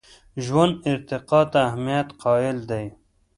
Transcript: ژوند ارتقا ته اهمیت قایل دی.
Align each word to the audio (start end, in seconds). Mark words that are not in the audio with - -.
ژوند 0.45 0.73
ارتقا 0.91 1.41
ته 1.51 1.57
اهمیت 1.67 2.07
قایل 2.23 2.57
دی. 2.69 2.85